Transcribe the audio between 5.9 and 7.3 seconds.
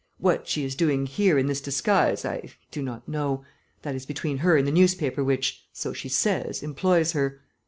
she says, employs